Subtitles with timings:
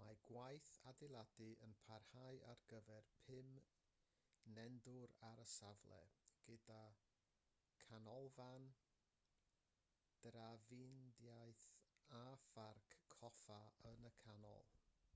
[0.00, 3.48] mae gwaith adeiladu yn parhau ar gyfer pum
[4.58, 5.98] nendwr ar y safle
[6.50, 6.78] gyda
[7.86, 8.68] chanolfan
[10.28, 11.66] drafnidiaeth
[12.22, 13.62] a pharc coffa
[13.94, 14.72] yn y canol